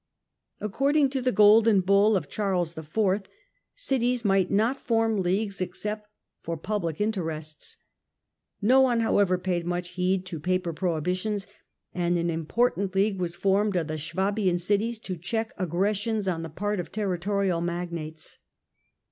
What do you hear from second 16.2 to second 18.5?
on the part of the territorial magnates.